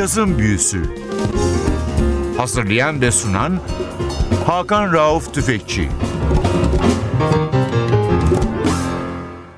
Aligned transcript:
Cazın 0.00 0.38
Büyüsü 0.38 0.82
Hazırlayan 2.36 3.00
ve 3.00 3.10
sunan 3.10 3.60
Hakan 4.46 4.92
Rauf 4.92 5.34
Tüfekçi 5.34 5.88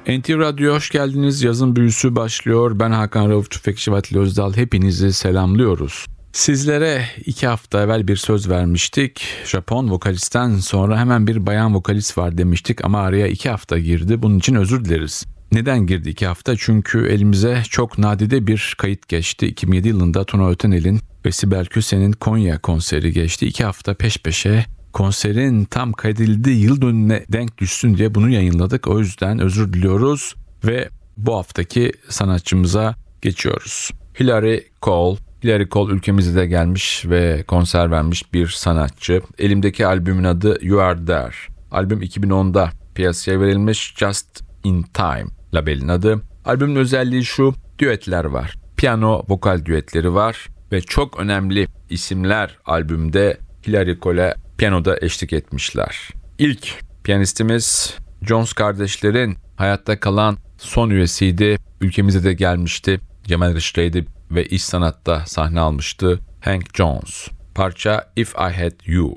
NTV 0.09 0.39
Radyo 0.39 0.75
hoş 0.75 0.91
geldiniz. 0.91 1.43
Yazın 1.43 1.77
büyüsü 1.77 2.17
başlıyor. 2.17 2.79
Ben 2.79 2.91
Hakan 2.91 3.31
Rauf 3.31 3.51
Tüfekçi 3.51 3.93
Vatili 3.93 4.19
Özdal. 4.19 4.57
Hepinizi 4.57 5.13
selamlıyoruz. 5.13 6.07
Sizlere 6.33 7.05
iki 7.27 7.47
hafta 7.47 7.83
evvel 7.83 8.09
bir 8.09 8.17
söz 8.17 8.51
vermiştik. 8.51 9.25
Japon 9.45 9.91
vokalisten 9.91 10.57
sonra 10.57 11.01
hemen 11.01 11.27
bir 11.27 11.47
bayan 11.47 11.75
vokalist 11.75 12.19
var 12.19 12.39
demiştik 12.39 12.85
ama 12.85 13.01
araya 13.01 13.27
iki 13.27 13.51
hafta 13.51 13.79
girdi. 13.79 14.23
Bunun 14.23 14.39
için 14.39 14.55
özür 14.55 14.85
dileriz. 14.85 15.25
Neden 15.53 15.87
girdi 15.87 16.11
iki 16.11 16.27
hafta? 16.27 16.57
Çünkü 16.57 17.07
elimize 17.07 17.63
çok 17.71 17.99
nadide 17.99 18.47
bir 18.47 18.75
kayıt 18.79 19.09
geçti. 19.09 19.47
2007 19.47 19.89
yılında 19.89 20.25
Tuna 20.25 20.51
Ötenel'in 20.51 21.01
ve 21.27 21.33
Sibel 21.33 21.67
Küse'nin 21.67 22.13
Konya 22.13 22.59
konseri 22.59 23.13
geçti. 23.13 23.47
İki 23.47 23.65
hafta 23.65 23.95
peş 23.95 24.19
peşe 24.19 24.65
konserin 24.93 25.65
tam 25.65 25.93
kaydedildiği 25.93 26.65
yıl 26.65 26.83
dönümüne 26.83 27.25
denk 27.33 27.59
düşsün 27.59 27.97
diye 27.97 28.15
bunu 28.15 28.31
yayınladık. 28.31 28.89
O 28.89 28.99
yüzden 28.99 29.39
özür 29.39 29.73
diliyoruz 29.73 30.35
ve 30.65 30.89
bu 31.17 31.37
haftaki 31.37 31.93
sanatçımıza 32.09 32.95
geçiyoruz. 33.23 33.91
Hilary 34.21 34.61
Cole. 34.83 35.19
Hilary 35.45 35.69
Cole 35.69 35.93
ülkemize 35.93 36.35
de 36.35 36.47
gelmiş 36.47 37.05
ve 37.07 37.45
konser 37.49 37.91
vermiş 37.91 38.35
bir 38.35 38.49
sanatçı. 38.49 39.23
Elimdeki 39.39 39.87
albümün 39.87 40.25
adı 40.25 40.59
You 40.63 40.81
Are 40.81 41.05
There. 41.05 41.33
Albüm 41.71 42.03
2010'da 42.03 42.71
piyasaya 42.95 43.41
verilmiş 43.41 43.95
Just 43.97 44.41
In 44.65 44.83
Time 44.83 45.42
labelin 45.55 45.89
adı. 45.89 46.23
Albümün 46.45 46.77
özelliği 46.77 47.25
şu, 47.25 47.55
düetler 47.79 48.25
var. 48.25 48.55
Piyano, 48.77 49.23
vokal 49.29 49.65
düetleri 49.65 50.15
var 50.15 50.47
ve 50.73 50.81
çok 50.81 51.21
önemli 51.21 51.69
isimler 51.91 52.59
albümde 52.65 53.39
Hilary 53.67 53.99
Cole'e 53.99 54.35
piyanoda 54.59 54.99
eşlik 55.01 55.33
etmişler. 55.33 56.09
İlk 56.39 56.81
piyanistimiz 57.05 57.97
Jones 58.23 58.53
kardeşlerin 58.53 59.37
hayatta 59.57 60.01
kalan 60.01 60.39
son 60.59 60.91
üyesiydi. 60.91 61.59
Ülkemize 61.81 62.25
de 62.25 62.33
gelmişti. 62.33 63.01
Cemal 63.25 63.55
Reşit'teydi 63.55 64.07
ve 64.31 64.47
iş 64.47 64.65
sanatta 64.65 65.27
sahne 65.27 65.61
almıştı. 65.61 66.21
Hank 66.41 66.77
Jones. 66.77 67.29
Parça 67.55 68.13
If 68.17 68.35
I 68.35 68.63
Had 68.63 68.87
You. 68.87 69.15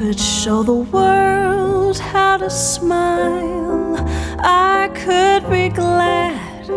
Could 0.00 0.18
show 0.18 0.62
the 0.62 0.72
world 0.96 1.98
how 1.98 2.38
to 2.38 2.48
smile. 2.48 3.96
I 4.38 4.88
could 4.94 5.42
be 5.50 5.68
glad 5.68 6.70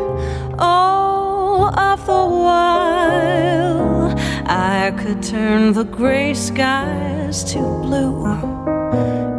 all 0.60 1.68
of 1.80 2.06
the 2.06 2.26
while. 2.46 4.14
I 4.46 4.92
could 4.98 5.24
turn 5.24 5.72
the 5.72 5.86
gray 5.86 6.34
skies 6.34 7.46
to 7.54 7.60
blue 7.60 8.28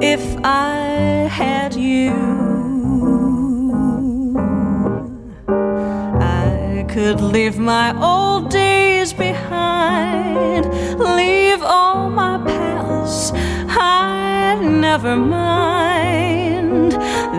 if 0.01 0.25
I 0.43 1.29
had 1.31 1.75
you. 1.75 2.64
Could 6.95 7.21
leave 7.21 7.59
my 7.59 7.93
old 8.01 8.51
days 8.51 9.13
behind, 9.13 10.65
leave 10.97 11.61
all 11.61 12.09
my 12.09 12.39
pals. 12.47 13.33
I'd 13.35 14.61
never 14.63 15.17
mind. 15.17 16.93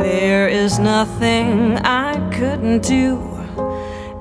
There 0.03 0.49
is 0.49 0.77
nothing 0.77 1.77
I 1.77 2.15
couldn't 2.31 2.83
do 2.83 3.17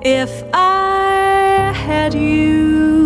if 0.03 0.31
I 0.53 1.72
had 1.75 2.15
you. 2.15 3.03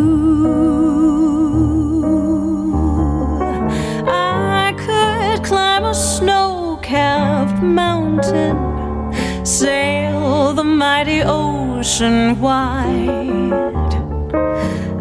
Ocean 12.01 12.41
wide. 12.41 13.93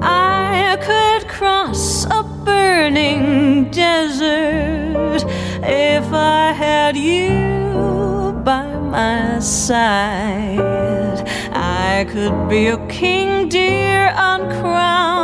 I 0.02 0.78
could 0.82 1.30
cross 1.30 2.06
a 2.06 2.24
burning 2.44 3.70
desert 3.70 5.24
if 5.62 6.12
I 6.12 6.54
had 6.54 6.98
you 6.98 8.42
by 8.44 8.66
my 8.80 9.38
side. 9.38 11.24
I 11.54 12.08
could 12.10 12.50
be 12.50 12.66
a 12.70 12.88
king 12.88 13.48
dear 13.48 14.12
uncrowned, 14.18 15.17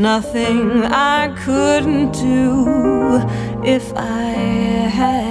nothing 0.00 0.82
I 0.84 1.28
couldn't 1.44 2.12
do 2.12 3.20
if 3.62 3.92
I 3.94 4.32
had 4.98 5.29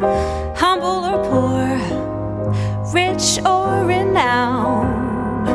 humble 0.00 1.04
or 1.04 1.18
poor, 1.28 1.68
rich 2.92 3.38
or 3.44 3.84
renowned. 3.84 5.48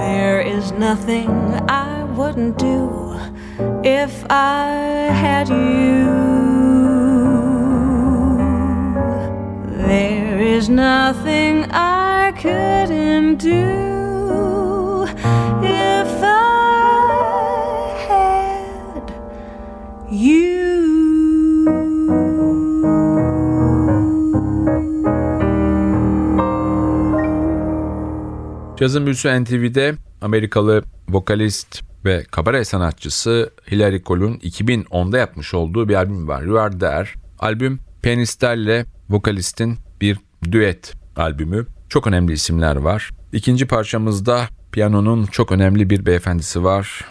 There 0.00 0.40
is 0.40 0.72
nothing 0.72 1.28
I 1.68 2.04
wouldn't 2.04 2.58
do 2.58 3.18
if 3.84 4.24
I 4.30 4.66
had 5.12 5.48
you. 5.48 6.04
There 9.86 10.40
is 10.40 10.68
nothing 10.68 11.66
I 11.70 12.32
couldn't 12.38 13.36
do 13.36 15.06
if 15.62 16.22
I 16.22 16.46
had 18.08 19.14
you. 20.10 20.63
Yazın 28.84 29.06
büyüsü 29.06 29.44
NTV'de 29.44 29.94
Amerikalı 30.20 30.82
vokalist 31.08 31.82
ve 32.04 32.24
kabare 32.30 32.64
sanatçısı 32.64 33.50
Hilary 33.70 34.02
Cole'un 34.02 34.34
2010'da 34.34 35.18
yapmış 35.18 35.54
olduğu 35.54 35.88
bir 35.88 35.94
albüm 35.94 36.28
var. 36.28 36.42
You 36.42 36.58
Are 36.58 36.78
There. 36.78 37.08
Albüm 37.38 37.80
piyanistlerle 38.02 38.86
vokalistin 39.10 39.78
bir 40.00 40.18
düet 40.52 40.94
albümü. 41.16 41.66
Çok 41.88 42.06
önemli 42.06 42.32
isimler 42.32 42.76
var. 42.76 43.10
İkinci 43.32 43.66
parçamızda 43.66 44.48
piyanonun 44.72 45.26
çok 45.26 45.52
önemli 45.52 45.90
bir 45.90 46.06
beyefendisi 46.06 46.64
var 46.64 47.04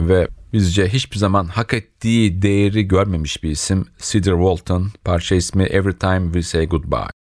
ve 0.00 0.28
bizce 0.52 0.88
hiçbir 0.88 1.18
zaman 1.18 1.44
hak 1.44 1.74
ettiği 1.74 2.42
değeri 2.42 2.88
görmemiş 2.88 3.42
bir 3.42 3.50
isim 3.50 3.86
Cedar 3.98 4.34
Walton. 4.34 4.88
Parça 5.04 5.34
ismi 5.34 5.62
Every 5.62 5.98
Time 5.98 6.24
We 6.24 6.42
Say 6.42 6.66
Goodbye. 6.66 7.21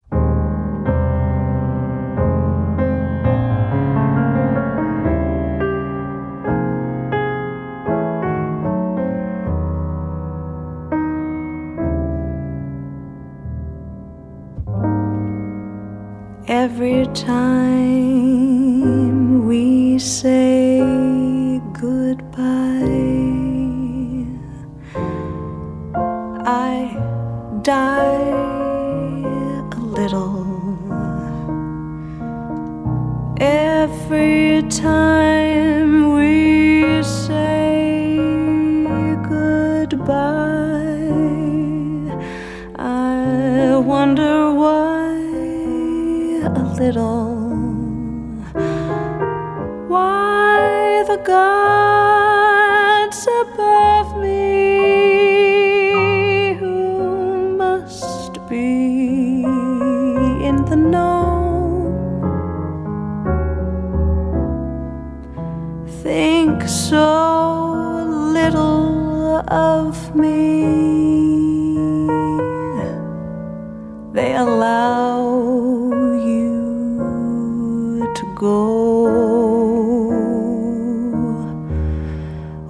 Every 16.48 17.06
time 17.14 17.88
we 19.48 19.98
say 19.98 20.33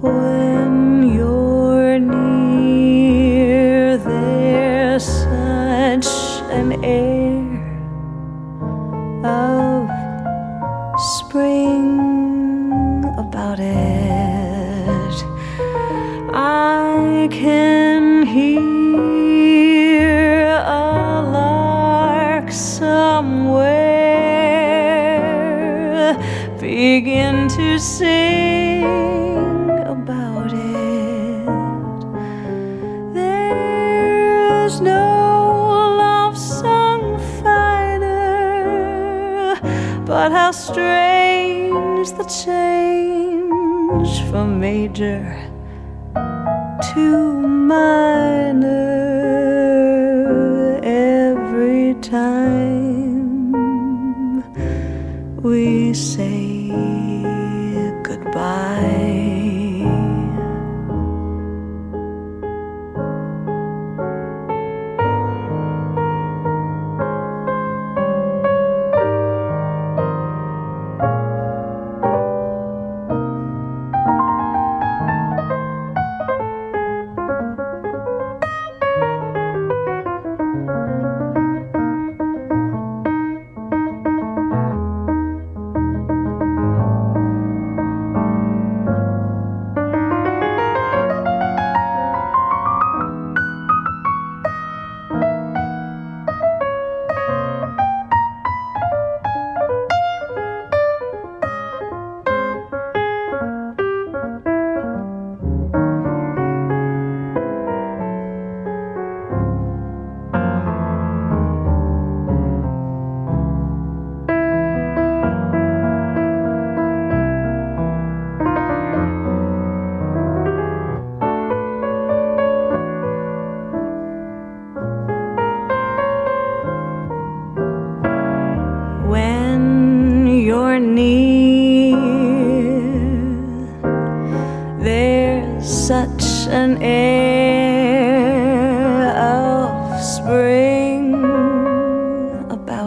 when 0.04 0.43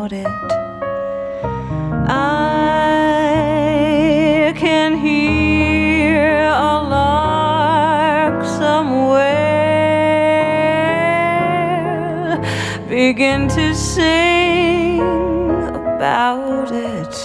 about 0.08 0.14
it. 0.14 0.28
I 2.10 3.34
can 4.56 4.98
hear 4.98 6.48
a 6.48 6.82
lark 6.90 8.46
somewhere 8.46 9.18
begin 12.88 13.48
to 13.50 13.74
sing 13.76 15.02
about 15.02 16.72
it. 16.72 17.16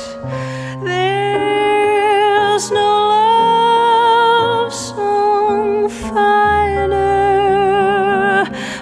There's 0.85 2.71
no 2.71 3.09
love 3.15 4.73
song 4.73 5.89
finer, 5.89 6.91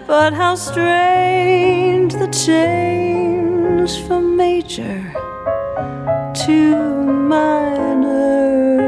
but 0.06 0.32
how 0.32 0.54
strange 0.54 2.14
the 2.14 2.28
change 2.28 2.89
to 4.76 5.12
minor 7.04 8.80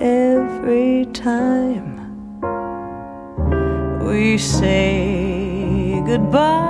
every 0.00 1.04
time 1.12 2.00
we 4.08 4.38
say 4.38 6.00
goodbye. 6.06 6.65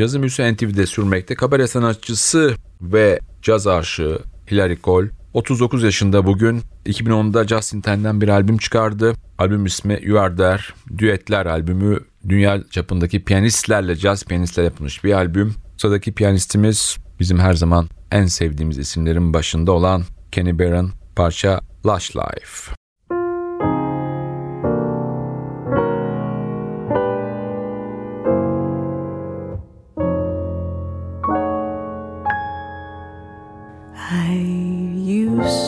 Cazı 0.00 0.18
Müse 0.18 0.52
NTV'de 0.52 0.86
sürmekte 0.86 1.34
kabare 1.34 1.66
sanatçısı 1.66 2.54
ve 2.82 3.20
caz 3.42 3.66
aşığı 3.66 4.18
Hilary 4.50 4.76
Cole 4.84 5.08
39 5.34 5.82
yaşında 5.82 6.26
bugün 6.26 6.62
2010'da 6.86 7.48
Justin 7.48 7.80
Ten'den 7.80 8.20
bir 8.20 8.28
albüm 8.28 8.58
çıkardı. 8.58 9.14
Albüm 9.38 9.66
ismi 9.66 9.98
You 10.02 10.20
Are 10.20 10.36
There. 10.36 10.62
Düetler 10.98 11.46
albümü 11.46 12.00
dünya 12.28 12.62
çapındaki 12.70 13.24
piyanistlerle, 13.24 13.96
caz 13.96 14.24
piyanistlerle 14.24 14.64
yapılmış 14.64 15.04
bir 15.04 15.12
albüm. 15.12 15.54
Sıradaki 15.76 16.12
piyanistimiz 16.12 16.96
bizim 17.20 17.38
her 17.38 17.52
zaman 17.52 17.88
en 18.10 18.26
sevdiğimiz 18.26 18.78
isimlerin 18.78 19.34
başında 19.34 19.72
olan 19.72 20.02
Kenny 20.32 20.58
Barron 20.58 20.90
parça 21.16 21.60
Lush 21.86 22.16
Life. 22.16 22.79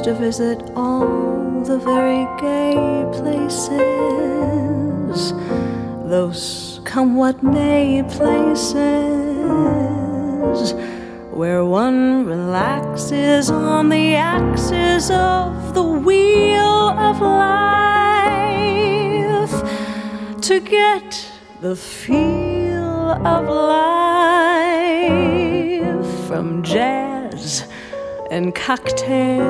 To 0.02 0.14
visit 0.14 0.60
all 0.74 1.62
the 1.62 1.78
very 1.78 2.26
gay 2.40 3.06
places, 3.12 3.72
those 6.08 6.80
come 6.82 7.14
what 7.14 7.40
may 7.40 8.02
places, 8.10 8.74
where 11.30 11.64
one 11.64 12.26
relaxes 12.26 13.48
on 13.48 13.90
the 13.90 14.16
axis 14.16 15.08
of 15.10 15.72
the 15.72 15.84
wheel 15.84 16.88
of 16.98 17.20
life 17.20 18.42
to 20.40 20.58
get 20.58 21.30
the 21.60 21.76
feel 21.76 23.12
of 23.24 23.46
life 23.46 23.86
from 26.26 26.64
jazz 26.64 27.11
and 28.32 28.54
cocktails. 28.54 29.42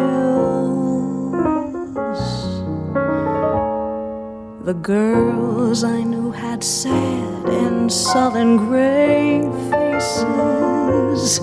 The 4.64 4.74
girls 4.74 5.84
I 5.84 6.02
knew 6.02 6.32
had 6.32 6.64
sad 6.64 7.48
and 7.48 7.92
sullen 7.92 8.56
gray 8.56 9.42
faces 9.70 11.40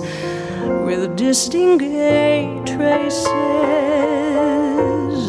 with 0.84 1.16
distinct 1.16 1.82
gay 1.82 2.60
traces 2.66 3.24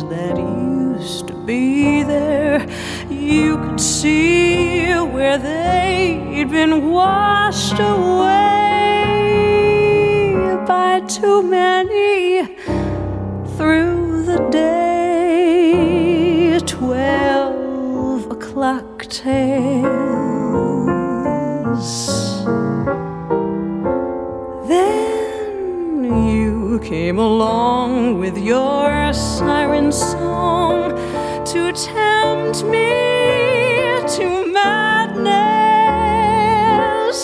that 0.10 0.36
used 0.38 1.28
to 1.28 1.34
be 1.46 2.04
there. 2.04 2.68
You 3.10 3.58
could 3.58 3.80
see 3.80 4.92
where 5.16 5.38
they'd 5.38 6.50
been 6.50 6.92
washed 6.92 7.80
away 7.80 8.81
too 11.20 11.44
many 11.44 12.56
through 13.58 14.24
the 14.24 14.38
day. 14.50 16.58
Twelve 16.66 18.32
o'clock 18.32 19.06
tales. 19.10 19.84
Then 24.70 26.06
you 26.30 26.80
came 26.82 27.20
along 27.20 28.20
with 28.20 28.38
your 28.38 29.12
siren 29.12 29.92
song 29.92 30.92
to 31.52 31.74
tempt 31.74 32.64
me 32.64 32.88
to 34.16 34.46
madness. 34.54 35.28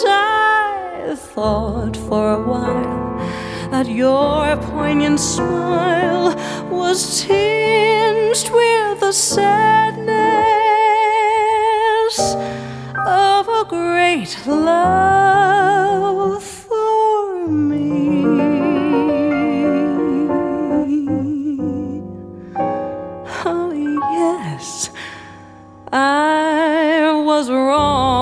I 0.05 1.15
thought 1.15 1.95
for 1.95 2.33
a 2.33 2.41
while 2.43 3.06
that 3.71 3.87
your 3.87 4.55
poignant 4.57 5.19
smile 5.19 6.35
was 6.69 7.21
tinged 7.21 8.49
with 8.51 8.99
the 9.01 9.11
sadness 9.11 10.07
of 13.05 13.47
a 13.49 13.65
great 13.67 14.37
love 14.47 16.41
for 16.43 17.47
me. 17.47 18.23
Oh, 23.45 23.71
yes, 24.13 24.89
I 25.91 27.21
was 27.25 27.49
wrong 27.49 28.16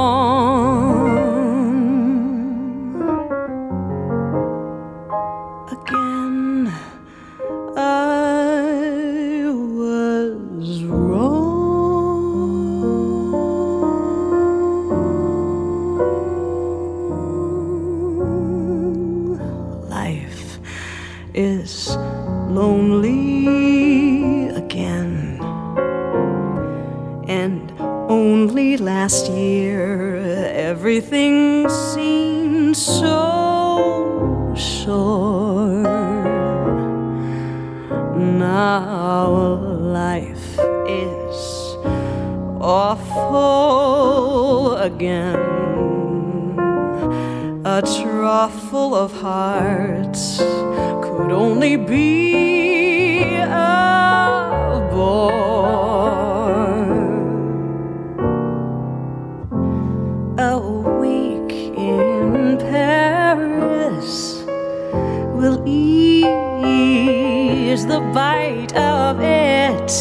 the 67.87 67.99
bite 68.13 68.75
of 68.75 69.19
it. 69.21 69.91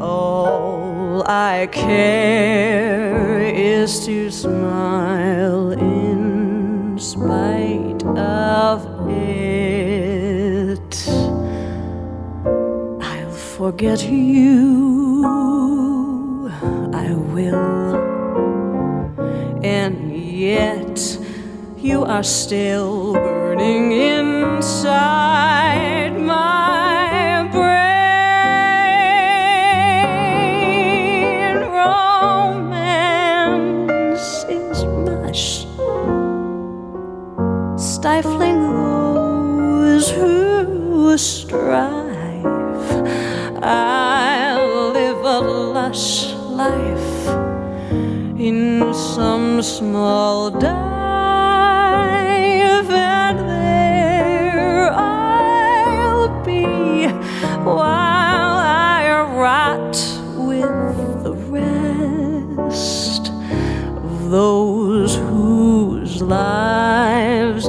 All 0.00 1.22
I 1.26 1.68
care 1.70 3.40
is 3.40 4.04
to 4.06 4.30
smile 4.30 5.72
in 5.72 6.98
spite 6.98 8.04
of 8.04 8.86
it. 9.10 11.08
I'll 13.00 13.32
forget 13.32 14.04
you. 14.04 15.26
I 16.92 17.12
will 17.34 17.96
and 19.66 20.16
yet 20.16 21.18
you 21.78 22.04
are 22.04 22.22
still 22.22 23.14
burning 23.14 23.92
inside 23.92 24.96
my 26.18 26.75
stifling 38.06 38.60
those 38.62 40.06
who 40.12 41.18
strive. 41.18 42.46
I'll 43.60 44.92
live 44.92 45.24
a 45.24 45.40
lush 45.40 46.32
life 46.62 47.26
in 48.38 48.94
some 48.94 49.60
small 49.60 50.50
dive, 50.52 50.70
and 52.90 53.38
there 53.50 54.92
I'll 54.92 56.28
be 56.44 57.08
while 57.64 58.58
I 58.94 59.02
rot 59.34 59.96
with 60.36 61.24
the 61.24 61.34
rest 62.70 63.32
of 63.96 64.30
those 64.30 65.16
whose 65.16 66.22
lives 66.22 67.66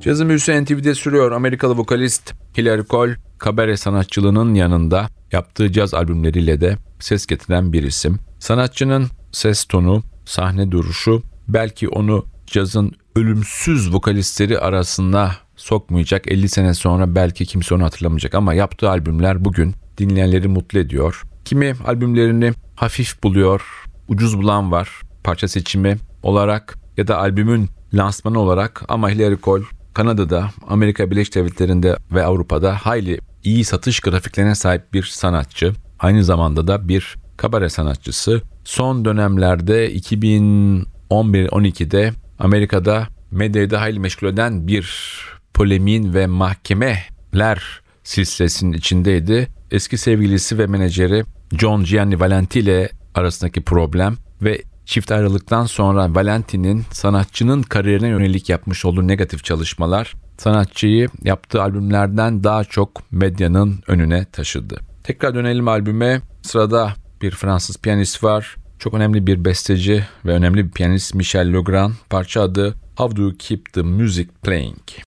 Cazın 0.00 0.28
büyüsü 0.28 0.64
NTV'de 0.64 0.94
sürüyor. 0.94 1.32
Amerikalı 1.32 1.78
vokalist 1.78 2.34
Hilary 2.58 2.82
Cole, 2.84 3.16
kabare 3.38 3.76
sanatçılığının 3.76 4.54
yanında 4.54 5.08
yaptığı 5.32 5.72
caz 5.72 5.94
albümleriyle 5.94 6.60
de 6.60 6.76
ses 6.98 7.26
getiren 7.26 7.72
bir 7.72 7.82
isim. 7.82 8.18
Sanatçının 8.38 9.08
ses 9.32 9.64
tonu, 9.64 10.02
sahne 10.24 10.70
duruşu 10.70 11.22
belki 11.48 11.88
onu 11.88 12.24
cazın 12.46 12.92
ölümsüz 13.16 13.94
vokalistleri 13.94 14.58
arasına 14.58 15.36
sokmayacak. 15.56 16.32
50 16.32 16.48
sene 16.48 16.74
sonra 16.74 17.14
belki 17.14 17.46
kimse 17.46 17.74
onu 17.74 17.84
hatırlamayacak 17.84 18.34
ama 18.34 18.54
yaptığı 18.54 18.90
albümler 18.90 19.44
bugün 19.44 19.74
dinleyenleri 19.98 20.48
mutlu 20.48 20.78
ediyor. 20.78 21.22
Kimi 21.44 21.74
albümlerini 21.86 22.52
hafif 22.76 23.22
buluyor, 23.22 23.84
ucuz 24.08 24.38
bulan 24.38 24.72
var 24.72 25.00
parça 25.24 25.48
seçimi 25.48 25.96
olarak 26.22 26.78
ya 26.96 27.08
da 27.08 27.18
albümün 27.18 27.68
lansmanı 27.94 28.38
olarak 28.38 28.82
ama 28.88 29.10
Hilary 29.10 29.36
Cole 29.42 29.64
Kanada'da, 29.94 30.50
Amerika 30.68 31.10
Birleşik 31.10 31.34
Devletleri'nde 31.34 31.96
ve 32.12 32.24
Avrupa'da 32.24 32.76
hayli 32.76 33.20
iyi 33.44 33.64
satış 33.64 34.00
grafiklerine 34.00 34.54
sahip 34.54 34.92
bir 34.92 35.02
sanatçı. 35.02 35.72
Aynı 35.98 36.24
zamanda 36.24 36.66
da 36.66 36.88
bir 36.88 37.16
kabare 37.36 37.68
sanatçısı. 37.68 38.42
Son 38.64 39.04
dönemlerde 39.04 39.94
2011-12'de 39.94 42.12
Amerika'da 42.38 43.08
medyayı 43.30 43.70
da 43.70 43.80
hayli 43.80 44.00
meşgul 44.00 44.28
eden 44.28 44.66
bir 44.66 45.16
polemiğin 45.54 46.14
ve 46.14 46.26
mahkemeler 46.26 47.80
silsilesinin 48.04 48.72
içindeydi. 48.72 49.48
Eski 49.70 49.98
sevgilisi 49.98 50.58
ve 50.58 50.66
menajeri 50.66 51.24
John 51.58 51.84
Gianni 51.84 52.20
Valenti 52.20 52.60
ile 52.60 52.90
arasındaki 53.14 53.60
problem 53.60 54.16
ve 54.42 54.62
çift 54.90 55.12
ayrılıktan 55.12 55.66
sonra 55.66 56.14
Valenti'nin 56.14 56.84
sanatçının 56.92 57.62
kariyerine 57.62 58.08
yönelik 58.08 58.48
yapmış 58.48 58.84
olduğu 58.84 59.08
negatif 59.08 59.44
çalışmalar 59.44 60.14
sanatçıyı 60.38 61.08
yaptığı 61.24 61.62
albümlerden 61.62 62.44
daha 62.44 62.64
çok 62.64 63.12
medyanın 63.12 63.82
önüne 63.86 64.24
taşıdı. 64.24 64.80
Tekrar 65.04 65.34
dönelim 65.34 65.68
albüme. 65.68 66.20
Sırada 66.42 66.94
bir 67.22 67.30
Fransız 67.30 67.78
piyanist 67.78 68.24
var. 68.24 68.56
Çok 68.78 68.94
önemli 68.94 69.26
bir 69.26 69.44
besteci 69.44 70.04
ve 70.26 70.32
önemli 70.32 70.64
bir 70.64 70.70
piyanist 70.70 71.14
Michel 71.14 71.52
Legrand. 71.52 71.92
Parça 72.10 72.42
adı 72.42 72.74
How 72.96 73.16
Do 73.16 73.22
You 73.22 73.32
Keep 73.38 73.72
the 73.72 73.82
Music 73.82 74.28
Playing? 74.42 75.09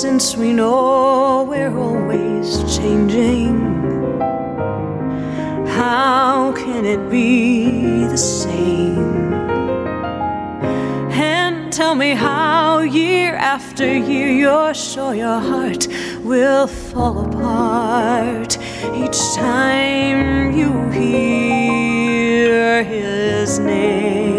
since 0.00 0.34
we 0.34 0.50
know 0.50 1.44
we're 1.46 1.76
always 1.76 2.56
changing, 2.74 3.52
how 5.66 6.54
can 6.56 6.86
it 6.86 7.10
be 7.10 8.06
the 8.06 8.16
same? 8.16 9.34
And 11.12 11.70
tell 11.70 11.94
me 11.94 12.12
how, 12.12 12.78
year 12.78 13.34
after 13.34 13.94
year, 13.94 14.30
you're 14.30 14.72
sure 14.72 15.14
your 15.14 15.38
heart 15.38 15.86
will 16.24 16.66
fall 16.66 17.26
apart 17.26 18.56
each 18.94 19.20
time 19.34 20.52
you 20.52 20.70
hear 20.92 22.82
his 22.84 23.58
name. 23.58 24.29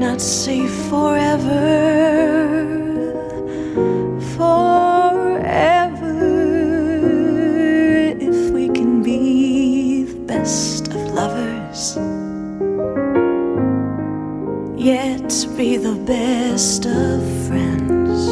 Not 0.00 0.20
see 0.20 0.66
forever. 0.88 1.60
Forever, 4.36 6.16
if 8.18 8.50
we 8.50 8.68
can 8.70 9.02
be 9.02 10.04
the 10.04 10.20
best 10.20 10.88
of 10.88 11.00
lovers 11.12 11.98
yet 14.80 15.46
be 15.58 15.76
the 15.76 15.94
best 16.06 16.86
of 16.86 17.20
friends. 17.46 18.26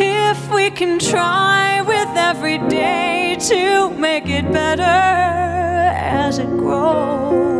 If 0.00 0.54
we 0.54 0.70
can 0.70 1.00
try 1.00 1.82
with 1.82 2.16
every 2.16 2.58
day 2.68 3.36
to 3.48 3.90
make 3.90 4.28
it 4.28 4.52
better 4.52 4.82
as 4.82 6.38
it 6.38 6.50
grows, 6.50 7.57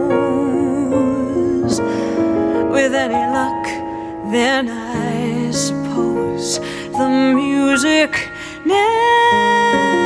with 2.78 2.94
any 2.94 3.24
luck, 3.32 3.64
then 4.30 4.68
I 4.68 5.50
suppose 5.50 6.60
the 6.96 7.08
music 7.34 8.12
never 8.64 9.97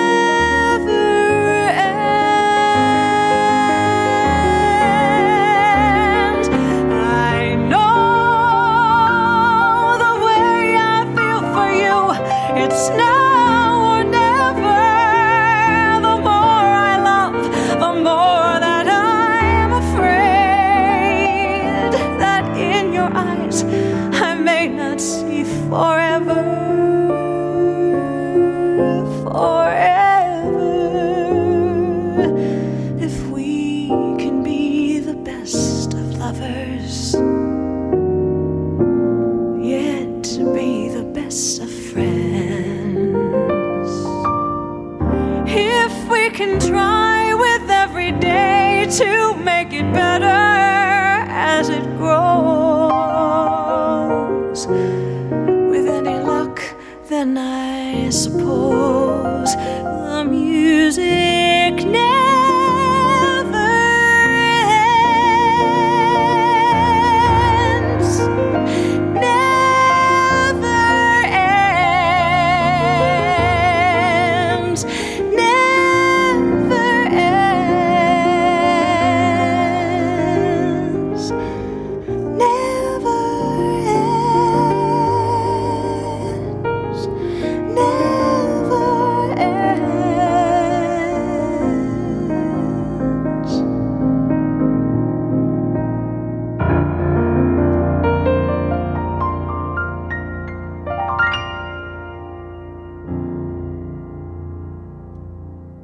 I 58.13 58.42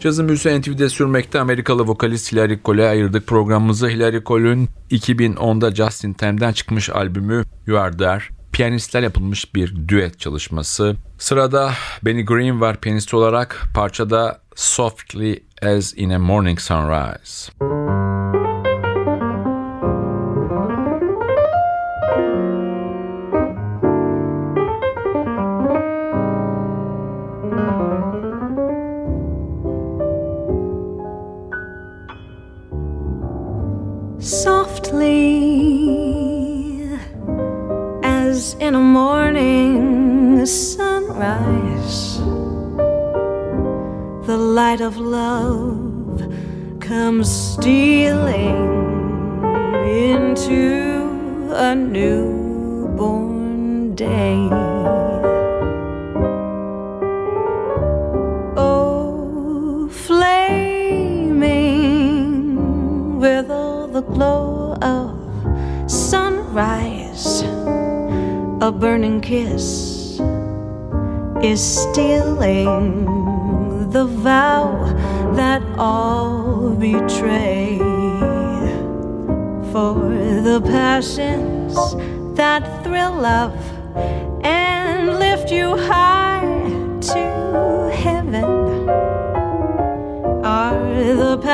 Cazın 0.08 0.28
büyüsü 0.28 0.60
NTV'de 0.60 0.88
sürmekte 0.88 1.40
Amerikalı 1.40 1.86
vokalist 1.86 2.32
Hilary 2.32 2.58
Cole'e 2.64 2.88
ayırdık 2.88 3.26
programımızı. 3.26 3.88
Hilary 3.88 4.22
Cole'ün 4.24 4.68
2010'da 4.90 5.74
Justin 5.74 6.12
Tim'den 6.12 6.52
çıkmış 6.52 6.90
albümü 6.90 7.44
You 7.66 7.78
Are 7.78 7.96
There. 7.96 8.22
Piyanistler 8.52 9.02
yapılmış 9.02 9.54
bir 9.54 9.88
düet 9.88 10.18
çalışması. 10.18 10.96
Sırada 11.18 11.72
Benny 12.02 12.24
Green 12.24 12.60
var 12.60 12.80
piyanist 12.80 13.14
olarak. 13.14 13.62
Parçada 13.74 14.40
Softly 14.54 15.42
As 15.62 15.92
In 15.96 16.10
A 16.10 16.18
Morning 16.18 16.60
Sunrise. 16.60 17.52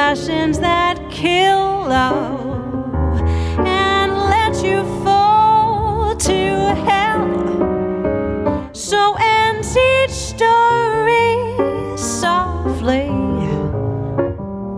Passions 0.04 0.58
that 0.58 0.98
kill 1.10 1.88
love 1.88 3.18
and 3.66 4.12
let 4.34 4.54
you 4.62 4.82
fall 5.02 6.14
to 6.14 6.40
hell. 6.88 7.24
So 8.74 9.16
ends 9.18 9.74
each 9.74 10.16
story 10.32 11.26
softly 11.96 13.08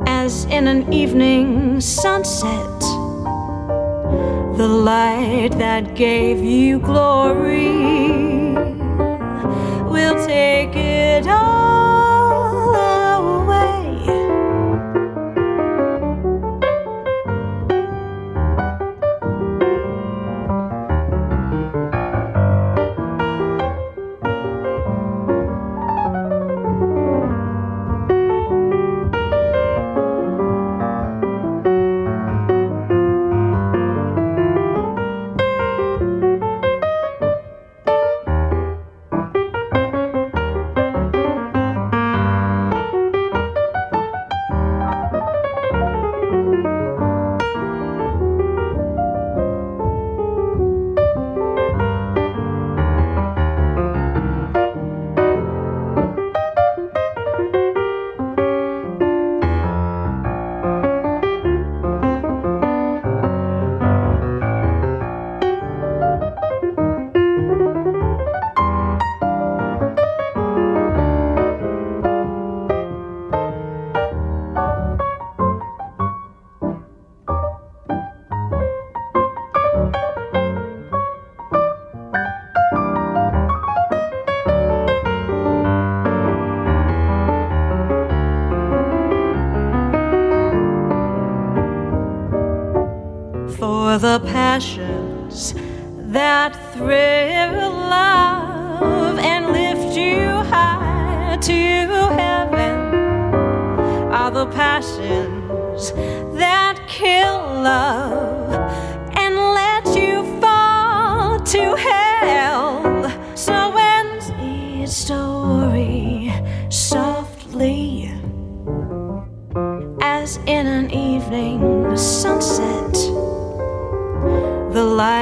as 0.06 0.44
in 0.44 0.68
an 0.68 0.92
evening 0.92 1.80
sunset. 1.80 2.80
The 4.60 4.68
light 4.68 5.52
that 5.58 5.96
gave 5.96 6.38
you 6.38 6.78
glory 6.78 7.72
We'll 9.90 10.18
take 10.24 10.76
it 10.76 11.26
all 11.26 11.65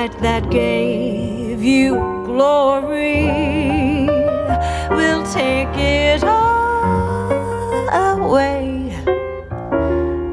light 0.04 0.20
that 0.20 0.50
gave 0.50 1.62
you 1.62 1.94
glory 2.26 3.24
will 4.90 5.24
take 5.32 5.74
it 5.78 6.22
all 6.22 7.32
away. 7.88 8.92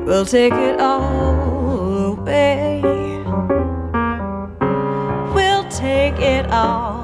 We'll 0.05 0.25
take 0.25 0.53
it 0.53 0.79
all 0.79 2.17
away. 2.17 2.81
We'll 5.33 5.67
take 5.69 6.19
it 6.19 6.47
all 6.51 7.00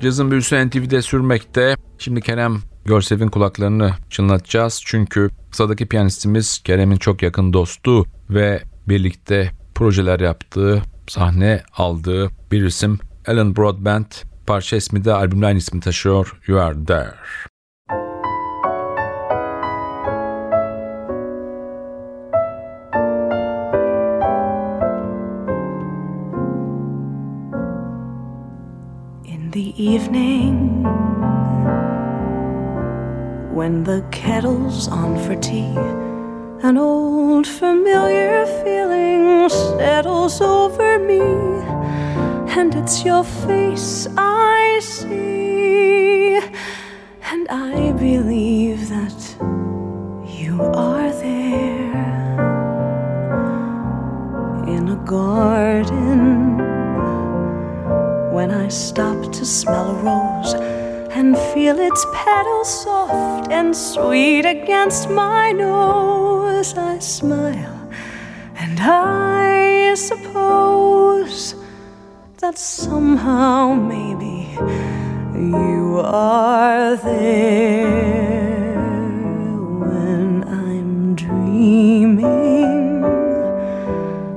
Cazın 0.00 0.30
büyüsü 0.30 0.68
NTV'de 0.68 1.02
sürmekte. 1.02 1.76
Şimdi 1.98 2.20
Kerem 2.20 2.58
Görsev'in 2.84 3.28
kulaklarını 3.28 3.92
çınlatacağız. 4.10 4.82
Çünkü 4.84 5.30
sıradaki 5.52 5.86
piyanistimiz 5.86 6.58
Kerem'in 6.64 6.96
çok 6.96 7.22
yakın 7.22 7.52
dostu 7.52 8.06
ve 8.30 8.62
birlikte 8.88 9.50
projeler 9.74 10.20
yaptığı, 10.20 10.82
sahne 11.08 11.62
aldığı 11.76 12.30
bir 12.52 12.64
isim 12.64 12.98
Alan 13.26 13.56
Broadbent. 13.56 14.24
Parça 14.46 14.76
ismi 14.76 15.04
de 15.04 15.12
albümün 15.12 15.42
aynı 15.42 15.58
ismi 15.58 15.80
taşıyor. 15.80 16.40
You 16.46 16.60
Are 16.60 16.84
There. 16.84 17.14
Evening, 29.94 30.82
when 33.54 33.84
the 33.84 34.04
kettle's 34.10 34.86
on 34.88 35.18
for 35.24 35.34
tea, 35.36 35.74
an 36.62 36.76
old 36.76 37.46
familiar 37.46 38.44
feeling 38.62 39.48
settles 39.48 40.42
over 40.42 40.98
me, 40.98 41.22
and 42.58 42.74
it's 42.74 43.02
your 43.02 43.24
face 43.24 44.06
I 44.18 44.78
see, 44.82 45.37
to 59.38 59.44
smell 59.44 59.90
a 59.90 59.94
rose 60.02 60.52
and 61.14 61.38
feel 61.54 61.78
its 61.78 62.04
petals 62.12 62.82
soft 62.82 63.52
and 63.52 63.76
sweet 63.76 64.44
against 64.44 65.08
my 65.08 65.52
nose, 65.52 66.76
I 66.76 66.98
smile 66.98 67.88
and 68.56 68.80
I 68.80 69.94
suppose 69.94 71.54
that 72.38 72.58
somehow 72.58 73.74
maybe 73.74 74.58
you 75.38 76.00
are 76.04 76.96
there 76.96 78.74
when 79.78 80.42
I'm 80.48 81.14
dreaming. 81.14 83.04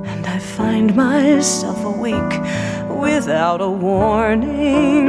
And 0.06 0.26
I 0.28 0.38
find 0.38 0.94
myself 0.94 1.84
awake 1.84 2.38
without 3.14 3.60
a 3.60 3.68
warning. 3.68 5.06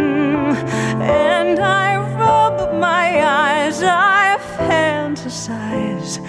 And 1.02 1.58
I 1.60 1.96
rub 2.20 2.76
my 2.76 3.08
eyes, 3.26 3.82
I 3.82 4.38
fantasize, 4.68 6.20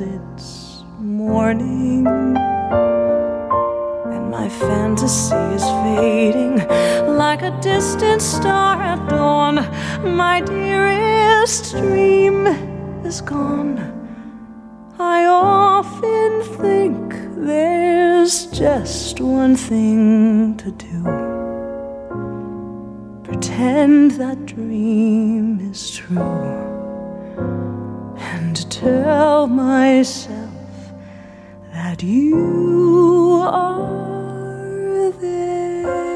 it's 0.01 0.83
morning. 0.99 2.07
And 4.13 4.31
my 4.31 4.47
fantasy 4.47 5.35
is 5.57 5.63
fading 5.83 6.55
like 7.23 7.41
a 7.41 7.51
distant 7.61 8.21
star 8.21 8.81
at 8.81 9.09
dawn. 9.09 9.55
My 10.15 10.39
dearest 10.41 11.71
dream 11.71 12.47
is 13.05 13.19
gone. 13.21 14.02
I 14.99 15.25
often 15.25 16.41
think 16.59 17.13
there's 17.35 18.45
just 18.47 19.19
one 19.19 19.55
thing 19.55 20.55
to 20.57 20.71
do. 20.71 21.03
Pretend 23.23 24.11
that 24.11 24.45
dream 24.45 25.59
is 25.71 25.89
true. 25.89 26.19
And 28.17 28.69
tell 28.71 29.47
myself 29.47 30.51
that 31.71 32.03
you 32.03 33.41
are 33.43 35.11
there. 35.19 36.12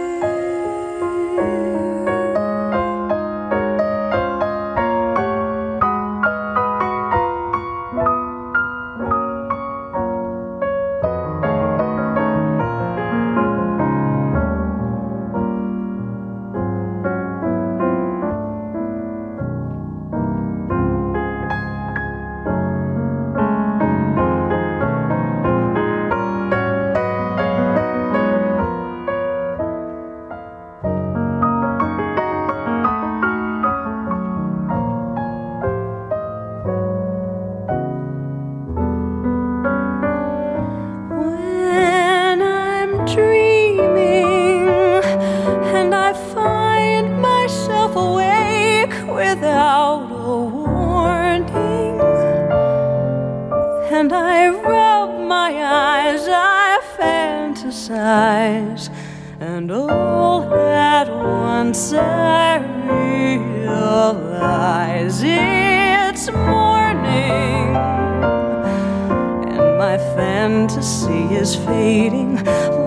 Sighs, 58.07 58.83
and 59.41 59.69
all 59.69 60.43
at 60.53 61.09
once 61.09 61.93
I 61.93 62.57
realize 63.57 65.19
it's 65.23 66.31
morning, 66.31 67.75
and 69.51 69.77
my 69.77 69.97
fantasy 70.15 71.23
is 71.35 71.51
fading 71.53 72.31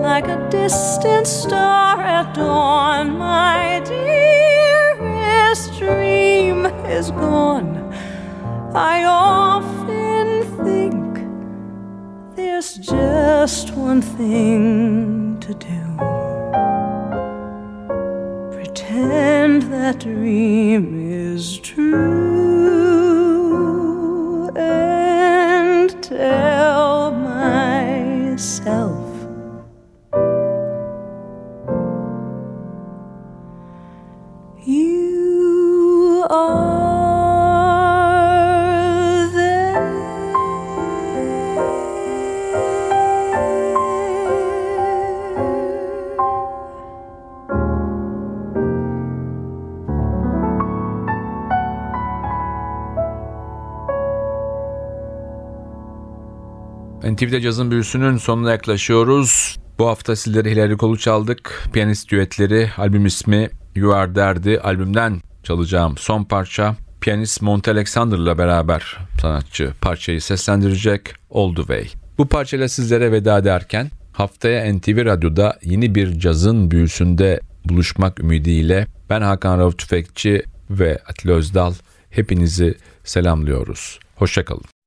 like 0.01 0.27
a 0.27 0.39
distant 0.49 1.27
star 1.27 2.01
at 2.01 2.33
dawn. 2.33 3.05
My 3.19 3.79
dearest 3.93 5.65
dream 5.77 6.65
is 6.97 7.11
gone. 7.11 7.93
I 8.73 9.03
often 9.03 9.70
there's 12.75 12.87
just 12.87 13.71
one 13.71 14.01
thing 14.01 15.37
to 15.41 15.53
do. 15.53 15.97
Pretend 18.55 19.63
that 19.63 19.99
dream 19.99 21.11
is 21.11 21.57
true 21.59 22.30
NTV'de 57.11 57.41
cazın 57.41 57.71
büyüsünün 57.71 58.17
sonuna 58.17 58.51
yaklaşıyoruz. 58.51 59.57
Bu 59.79 59.87
hafta 59.87 60.15
sizlere 60.15 60.51
Hilary 60.51 60.77
Koç'u 60.77 61.01
çaldık. 61.01 61.69
Piyanist 61.73 62.11
düetleri, 62.11 62.69
albüm 62.77 63.05
ismi 63.05 63.49
You 63.75 63.93
Are 63.93 64.15
Derdi. 64.15 64.59
Albümden 64.59 65.21
çalacağım 65.43 65.97
son 65.97 66.23
parça. 66.23 66.75
Piyanist 67.01 67.41
Monte 67.41 67.71
Alexander'la 67.71 68.37
beraber 68.37 68.97
sanatçı 69.21 69.73
parçayı 69.81 70.21
seslendirecek 70.21 71.01
All 71.31 71.55
The 71.55 71.61
Way. 71.61 71.87
Bu 72.17 72.27
parçayla 72.27 72.67
sizlere 72.67 73.11
veda 73.11 73.37
ederken 73.37 73.91
haftaya 74.11 74.73
NTV 74.73 75.05
Radyo'da 75.05 75.59
yeni 75.63 75.95
bir 75.95 76.19
cazın 76.19 76.71
büyüsünde 76.71 77.39
buluşmak 77.65 78.19
ümidiyle 78.19 78.87
ben 79.09 79.21
Hakan 79.21 79.59
Rauf 79.59 79.77
Tüfekçi 79.77 80.43
ve 80.69 80.99
Atilla 81.07 81.33
Özdal 81.33 81.73
hepinizi 82.09 82.75
selamlıyoruz. 83.03 83.99
Hoşçakalın. 84.15 84.80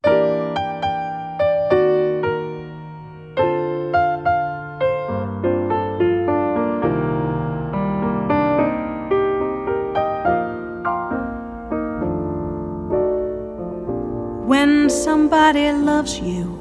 Loves 15.53 16.19
you, 16.21 16.59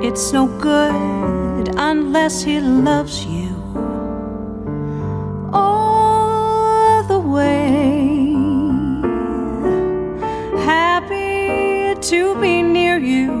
it's 0.00 0.32
no 0.32 0.46
good 0.60 1.68
unless 1.76 2.44
he 2.44 2.60
loves 2.60 3.26
you 3.26 3.56
all 5.52 7.02
the 7.08 7.18
way. 7.18 8.30
Happy 10.62 11.96
to 12.00 12.40
be 12.40 12.62
near 12.62 12.98
you 12.98 13.32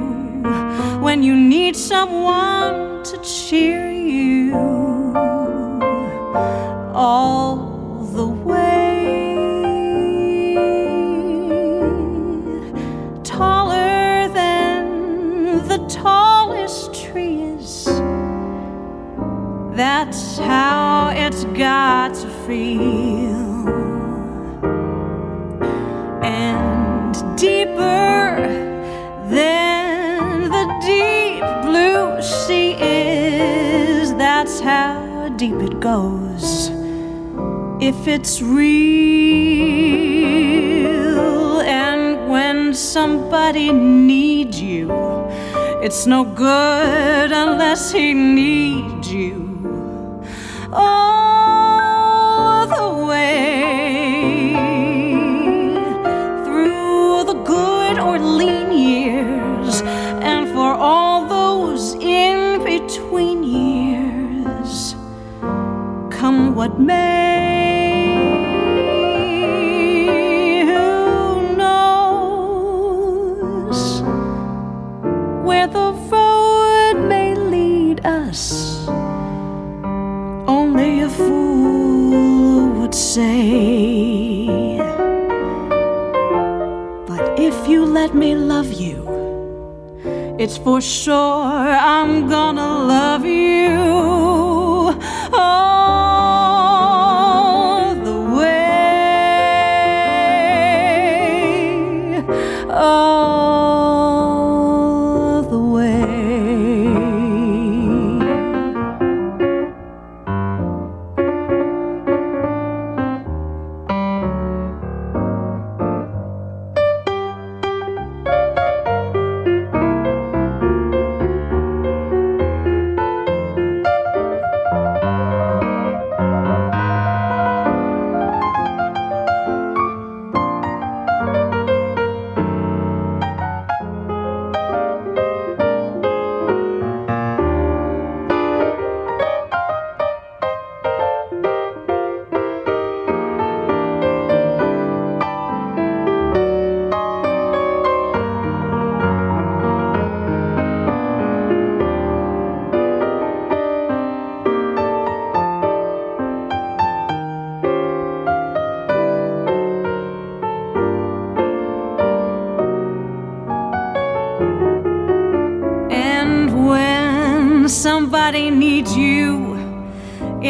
when 1.00 1.22
you 1.22 1.36
need 1.36 1.76
someone 1.76 3.04
to 3.04 3.16
cheer 3.22 3.92
you 3.92 4.56
all 6.94 8.02
the 8.12 8.26
way. 8.26 8.67
That's 19.78 20.38
how 20.38 21.12
it's 21.14 21.44
got 21.44 22.12
to 22.14 22.28
feel. 22.48 23.68
And 26.20 27.14
deeper 27.38 28.42
than 29.30 30.50
the 30.50 30.66
deep 30.84 31.44
blue 31.62 32.20
sea 32.20 32.74
is. 32.80 34.12
That's 34.16 34.58
how 34.58 35.28
deep 35.36 35.54
it 35.62 35.78
goes. 35.78 36.70
If 37.80 38.08
it's 38.08 38.42
real, 38.42 38.80
and 41.60 42.28
when 42.28 42.74
somebody 42.74 43.70
needs 43.72 44.60
you, 44.60 44.90
it's 45.80 46.04
no 46.04 46.24
good 46.24 47.30
unless 47.30 47.92
he 47.92 48.12
needs 48.12 48.97
all 50.78 52.66
the 52.66 52.88
way 53.06 54.54
through 56.44 57.24
the 57.24 57.38
good 57.44 57.98
or 57.98 58.18
lean 58.18 58.70
years, 58.72 59.82
and 60.30 60.48
for 60.48 60.70
all 60.74 61.26
those 61.26 61.94
in 61.94 62.62
between 62.64 63.42
years, 63.42 64.94
come 66.10 66.54
what 66.54 66.78
may. 66.78 67.77
It's 90.48 90.56
for 90.56 90.80
sure. 90.80 91.68
I'm 91.94 92.26
gonna 92.26 92.70
love 92.94 93.26
you 93.26 93.37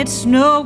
snow. 0.09 0.58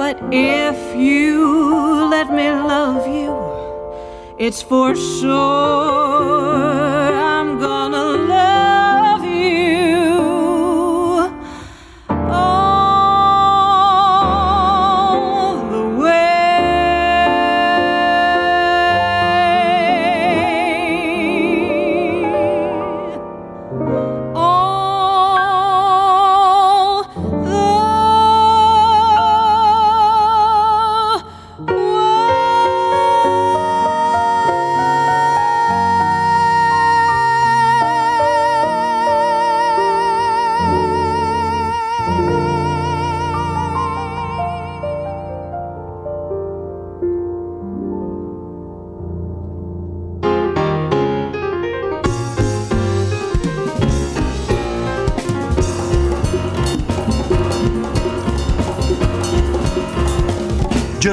But 0.00 0.16
if 0.32 0.96
you 0.96 2.08
let 2.08 2.32
me 2.32 2.48
love 2.48 3.06
you, 3.06 3.36
it's 4.38 4.62
for 4.62 4.96
sure. 4.96 6.69